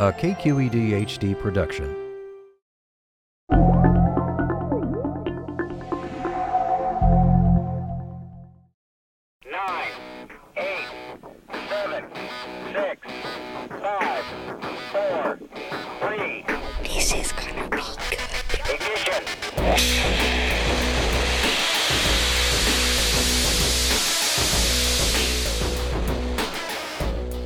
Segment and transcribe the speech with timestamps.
[0.00, 2.09] a KQED HD production.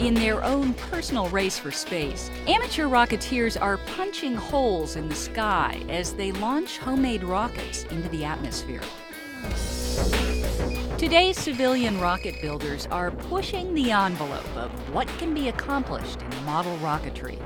[0.04, 5.80] In their own personal race for space, amateur rocketeers are punching holes in the sky
[5.88, 8.82] as they launch homemade rockets into the atmosphere.
[10.98, 16.76] Today's civilian rocket builders are pushing the envelope of what can be accomplished in model
[16.82, 17.38] rocketry.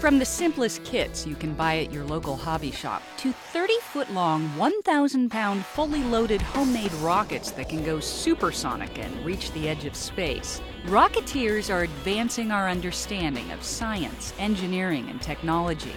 [0.00, 4.12] From the simplest kits you can buy at your local hobby shop to 30 foot
[4.12, 9.86] long, 1,000 pound fully loaded homemade rockets that can go supersonic and reach the edge
[9.86, 15.96] of space, Rocketeers are advancing our understanding of science, engineering, and technology,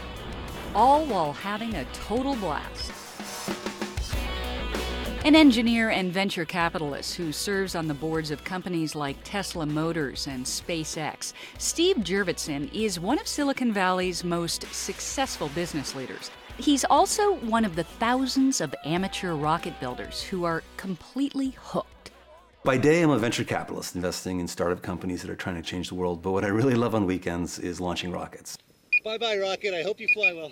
[0.73, 2.98] all while having a total blast.
[5.29, 10.25] An engineer and venture capitalist who serves on the boards of companies like Tesla Motors
[10.25, 16.31] and SpaceX, Steve Jurvetson is one of Silicon Valley's most successful business leaders.
[16.57, 22.09] He's also one of the thousands of amateur rocket builders who are completely hooked.
[22.63, 25.89] By day, I'm a venture capitalist investing in startup companies that are trying to change
[25.89, 28.57] the world, but what I really love on weekends is launching rockets.
[29.05, 29.75] Bye bye, Rocket.
[29.75, 30.51] I hope you fly well.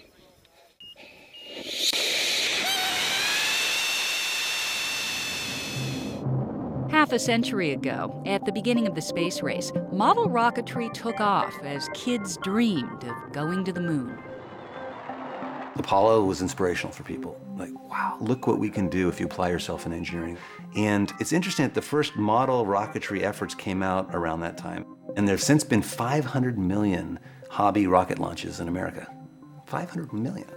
[7.07, 11.57] Half a century ago, at the beginning of the space race, model rocketry took off
[11.63, 14.19] as kids dreamed of going to the moon.
[15.77, 17.39] Apollo was inspirational for people.
[17.55, 20.37] Like, wow, look what we can do if you apply yourself in engineering.
[20.75, 24.85] And it's interesting that the first model rocketry efforts came out around that time.
[25.15, 29.07] And there have since been 500 million hobby rocket launches in America.
[29.65, 30.56] 500 million.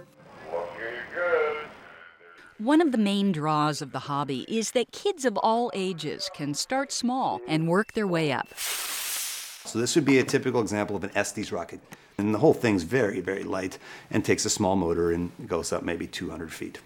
[2.61, 6.53] One of the main draws of the hobby is that kids of all ages can
[6.53, 8.53] start small and work their way up.
[8.55, 11.79] So this would be a typical example of an Estes rocket.
[12.19, 13.79] And the whole thing's very, very light
[14.11, 16.77] and takes a small motor and goes up maybe 200 feet.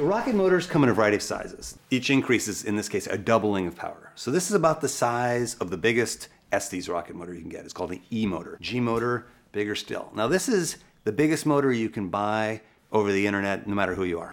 [0.00, 1.78] Rocket motors come in a variety of sizes.
[1.88, 4.10] Each increases, in this case, a doubling of power.
[4.16, 7.62] So this is about the size of the biggest Estes rocket motor you can get.
[7.64, 8.58] It's called an E motor.
[8.60, 10.10] G motor, bigger still.
[10.16, 12.60] Now this is the biggest motor you can buy
[12.92, 14.32] over the internet, no matter who you are.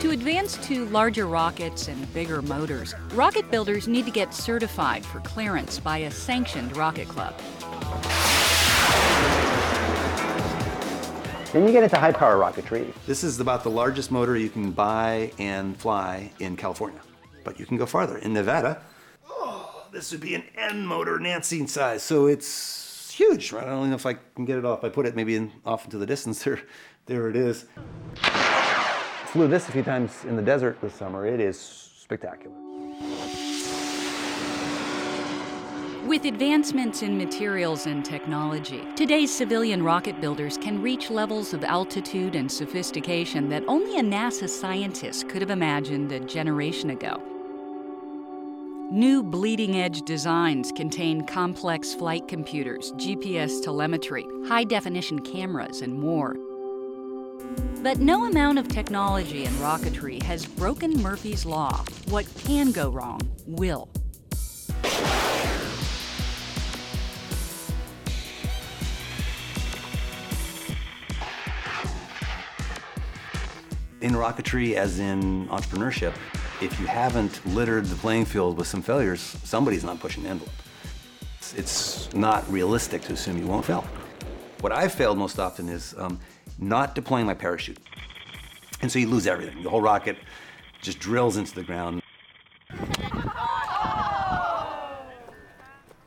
[0.00, 5.20] To advance to larger rockets and bigger motors, rocket builders need to get certified for
[5.20, 7.34] clearance by a sanctioned rocket club.
[11.52, 12.92] Then you get into high power rocketry.
[13.06, 17.00] This is about the largest motor you can buy and fly in California.
[17.44, 18.18] But you can go farther.
[18.18, 18.82] In Nevada,
[19.30, 22.02] oh, this would be an N motor Nancy size.
[22.02, 22.83] So it's
[23.14, 23.64] huge, right?
[23.64, 24.84] I don't know if I can get it off.
[24.84, 26.44] I put it maybe in, off into the distance.
[26.44, 26.60] There,
[27.06, 27.66] there it is.
[29.26, 31.26] Flew this a few times in the desert this summer.
[31.26, 32.54] It is spectacular.
[36.06, 42.36] With advancements in materials and technology, today's civilian rocket builders can reach levels of altitude
[42.36, 47.33] and sophistication that only a NASA scientist could have imagined a generation ago.
[48.94, 56.36] New bleeding edge designs contain complex flight computers, GPS telemetry, high definition cameras, and more.
[57.82, 61.84] But no amount of technology in rocketry has broken Murphy's Law.
[62.08, 63.88] What can go wrong will.
[74.04, 76.12] In rocketry, as in entrepreneurship,
[76.60, 80.52] if you haven't littered the playing field with some failures, somebody's not pushing the envelope.
[81.38, 83.80] It's, it's not realistic to assume you won't fail.
[84.60, 86.20] What I've failed most often is um,
[86.58, 87.78] not deploying my parachute.
[88.82, 89.62] And so you lose everything.
[89.62, 90.18] The whole rocket
[90.82, 92.02] just drills into the ground.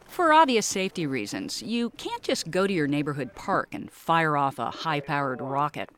[0.06, 4.60] For obvious safety reasons, you can't just go to your neighborhood park and fire off
[4.60, 5.90] a high powered rocket.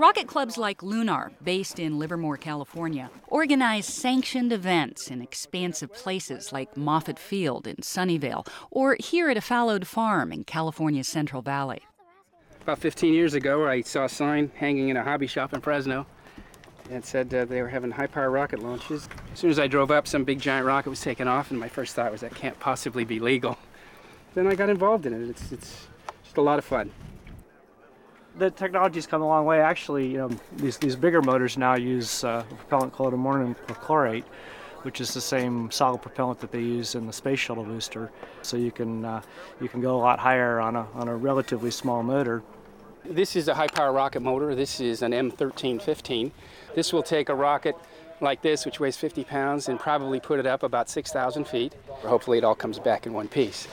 [0.00, 6.74] Rocket clubs like Lunar, based in Livermore, California, organize sanctioned events in expansive places like
[6.74, 11.82] Moffett Field in Sunnyvale or here at a fallowed farm in California's Central Valley.
[12.62, 16.06] About 15 years ago, I saw a sign hanging in a hobby shop in Fresno.
[16.90, 19.06] And said uh, they were having high power rocket launches.
[19.34, 21.68] As soon as I drove up, some big giant rocket was taking off, and my
[21.68, 23.58] first thought was that can't possibly be legal.
[24.32, 25.28] Then I got involved in it.
[25.28, 25.88] It's, it's
[26.24, 26.90] just a lot of fun.
[28.38, 29.60] The technology's come a long way.
[29.60, 34.24] Actually, you know, these, these bigger motors now use uh, propellant called ammonium perchlorate,
[34.82, 38.10] which is the same solid propellant that they use in the space shuttle booster.
[38.42, 39.22] So you can uh,
[39.60, 42.42] you can go a lot higher on a on a relatively small motor.
[43.04, 44.54] This is a high power rocket motor.
[44.54, 46.30] This is an M1315.
[46.74, 47.74] This will take a rocket
[48.20, 51.74] like this, which weighs 50 pounds, and probably put it up about 6,000 feet.
[51.88, 53.66] Hopefully, it all comes back in one piece.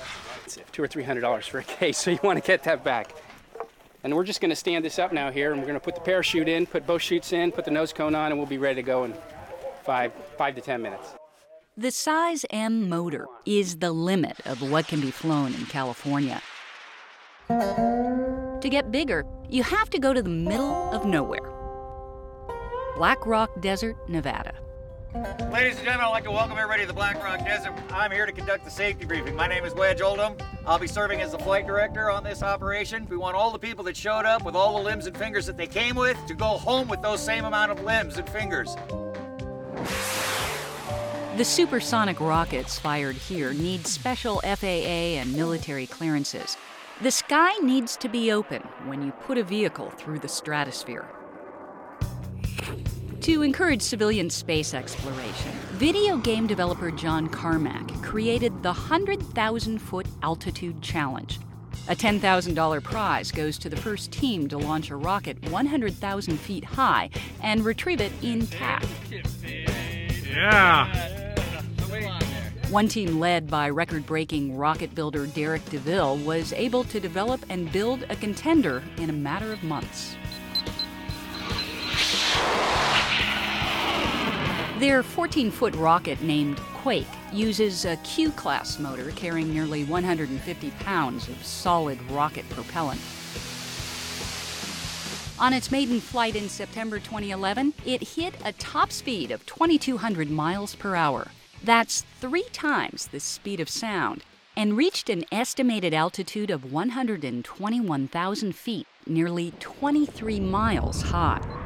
[0.45, 2.83] It's two or three hundred dollars for a case, so you want to get that
[2.83, 3.13] back.
[4.07, 5.93] And we're just going to stand this up now here, and we're going to put
[5.93, 8.57] the parachute in, put both chutes in, put the nose cone on, and we'll be
[8.57, 9.13] ready to go in
[9.83, 11.09] five, five to ten minutes.
[11.75, 16.41] The size M motor is the limit of what can be flown in California.
[17.49, 21.51] To get bigger, you have to go to the middle of nowhere.
[22.95, 24.53] Black Rock Desert, Nevada.
[25.13, 27.73] Ladies and gentlemen, I'd like to welcome everybody to the Black Rock Desert.
[27.91, 29.35] I'm here to conduct the safety briefing.
[29.35, 30.35] My name is Wedge Oldham.
[30.65, 33.07] I'll be serving as the flight director on this operation.
[33.09, 35.55] We want all the people that showed up with all the limbs and fingers that
[35.55, 38.75] they came with to go home with those same amount of limbs and fingers.
[41.37, 46.57] The supersonic rockets fired here need special FAA and military clearances.
[47.01, 51.07] The sky needs to be open when you put a vehicle through the stratosphere.
[53.27, 60.81] To encourage civilian space exploration, video game developer John Carmack created the 100,000 foot altitude
[60.81, 61.37] challenge.
[61.89, 67.09] A $10,000 prize goes to the first team to launch a rocket 100,000 feet high
[67.43, 68.87] and retrieve it intact.
[70.25, 71.35] Yeah.
[72.69, 77.69] One team led by record breaking rocket builder Derek DeVille was able to develop and
[77.73, 80.15] build a contender in a matter of months.
[84.79, 91.27] Their 14 foot rocket named Quake uses a Q class motor carrying nearly 150 pounds
[91.27, 93.01] of solid rocket propellant.
[95.39, 100.75] On its maiden flight in September 2011, it hit a top speed of 2,200 miles
[100.75, 101.29] per hour.
[101.63, 104.25] That's three times the speed of sound,
[104.55, 111.56] and reached an estimated altitude of 121,000 feet, nearly 23 miles high.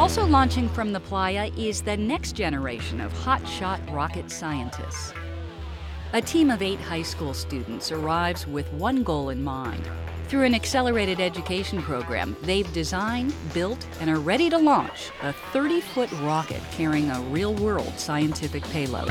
[0.00, 5.12] Also launching from the playa is the next generation of hotshot rocket scientists.
[6.14, 9.86] A team of eight high school students arrives with one goal in mind.
[10.26, 15.82] Through an accelerated education program, they've designed, built, and are ready to launch a 30
[15.82, 19.08] foot rocket carrying a real world scientific payload.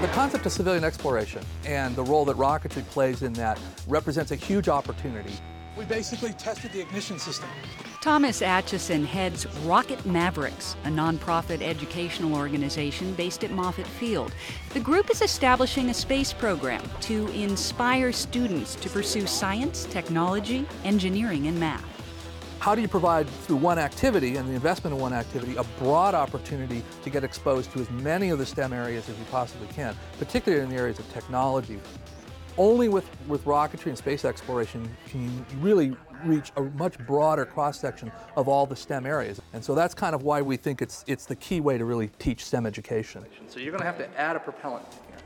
[0.00, 3.58] The concept of civilian exploration and the role that rocketry plays in that
[3.88, 5.32] represents a huge opportunity.
[5.76, 7.48] We basically tested the ignition system.
[8.06, 14.32] Thomas Atchison heads Rocket Mavericks, a nonprofit educational organization based at Moffett Field.
[14.74, 21.48] The group is establishing a space program to inspire students to pursue science, technology, engineering,
[21.48, 21.84] and math.
[22.60, 26.14] How do you provide, through one activity and the investment in one activity, a broad
[26.14, 29.96] opportunity to get exposed to as many of the STEM areas as you possibly can,
[30.20, 31.80] particularly in the areas of technology?
[32.58, 35.94] Only with, with rocketry and space exploration can you really
[36.26, 39.40] reach a much broader cross section of all the STEM areas.
[39.52, 42.08] And so that's kind of why we think it's, it's the key way to really
[42.18, 43.24] teach STEM education.
[43.48, 45.16] So you're going to have to add a propellant here.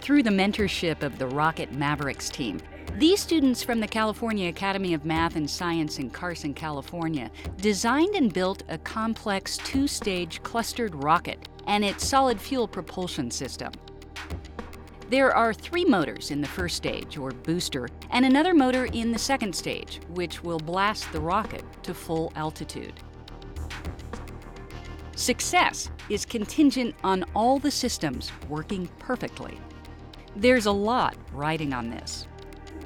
[0.00, 2.60] Through the mentorship of the Rocket Mavericks team,
[2.96, 8.32] these students from the California Academy of Math and Science in Carson, California, designed and
[8.32, 13.70] built a complex two stage clustered rocket and its solid fuel propulsion system.
[15.10, 19.18] There are three motors in the first stage, or booster, and another motor in the
[19.18, 22.92] second stage, which will blast the rocket to full altitude.
[25.16, 29.58] Success is contingent on all the systems working perfectly.
[30.36, 32.26] There's a lot riding on this.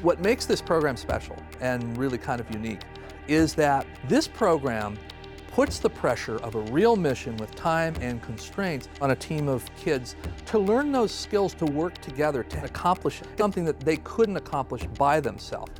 [0.00, 2.82] What makes this program special and really kind of unique
[3.26, 4.96] is that this program
[5.52, 9.68] puts the pressure of a real mission with time and constraints on a team of
[9.76, 10.16] kids
[10.46, 15.20] to learn those skills to work together to accomplish something that they couldn't accomplish by
[15.20, 15.70] themselves.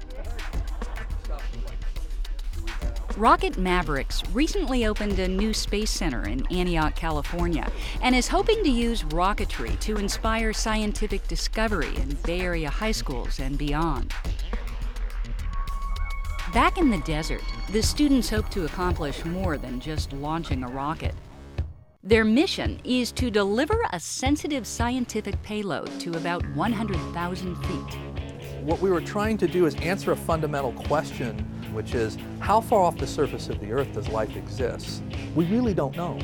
[3.16, 7.70] Rocket Mavericks recently opened a new space center in Antioch, California,
[8.02, 13.38] and is hoping to use rocketry to inspire scientific discovery in Bay Area high schools
[13.38, 14.14] and beyond.
[16.52, 17.40] Back in the desert,
[17.70, 21.14] the students hope to accomplish more than just launching a rocket.
[22.02, 27.98] Their mission is to deliver a sensitive scientific payload to about 100,000 feet.
[28.60, 31.38] What we were trying to do is answer a fundamental question,
[31.72, 35.02] which is how far off the surface of the Earth does life exist?
[35.34, 36.18] We really don't know.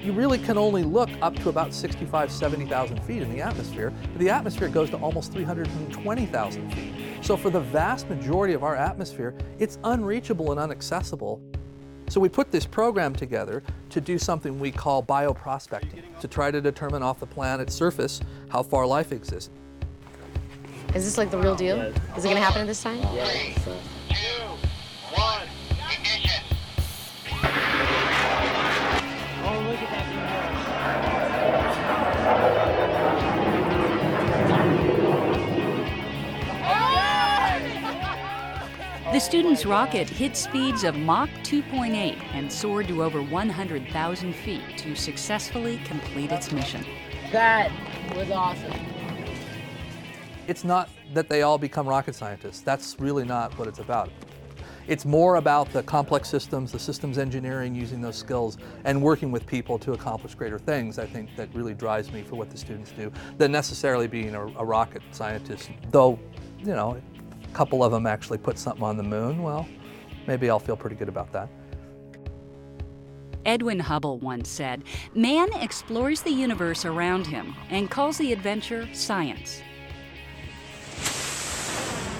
[0.00, 3.92] you really can only look up to about 65, 70,000 feet in the atmosphere.
[4.12, 7.03] But the atmosphere goes to almost 320,000 feet.
[7.24, 11.40] So for the vast majority of our atmosphere, it's unreachable and inaccessible.
[12.10, 16.60] So we put this program together to do something we call bioprospecting, to try to
[16.60, 19.48] determine off the planet's surface how far life exists.
[20.94, 21.80] Is this like the real deal?
[21.80, 23.00] Is it gonna happen at this time?
[39.14, 44.96] The student's rocket hit speeds of Mach 2.8 and soared to over 100,000 feet to
[44.96, 46.84] successfully complete its mission.
[47.30, 47.70] That
[48.16, 48.72] was awesome.
[50.48, 52.62] It's not that they all become rocket scientists.
[52.62, 54.10] That's really not what it's about.
[54.88, 59.46] It's more about the complex systems, the systems engineering, using those skills, and working with
[59.46, 62.90] people to accomplish greater things, I think, that really drives me for what the students
[62.90, 65.70] do, than necessarily being a, a rocket scientist.
[65.92, 66.18] Though,
[66.58, 67.00] you know,
[67.54, 69.68] a couple of them actually put something on the moon, well,
[70.26, 71.48] maybe I'll feel pretty good about that.
[73.46, 74.82] Edwin Hubble once said,
[75.14, 79.62] Man explores the universe around him and calls the adventure science.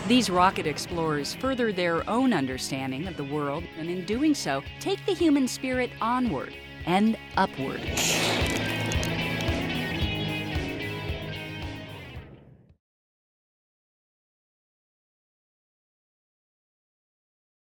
[0.06, 5.04] These rocket explorers further their own understanding of the world, and in doing so, take
[5.06, 6.54] the human spirit onward
[6.86, 7.80] and upward.